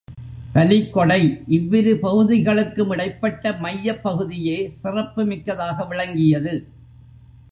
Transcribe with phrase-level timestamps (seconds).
[0.53, 1.43] பலிக் கொடை
[1.47, 6.53] இவ்விரு பகுதிகளுக்கும் இடைப்பட்ட மையப் பகுதியே சிறப்பு மிக்கதாக விளங்கியது.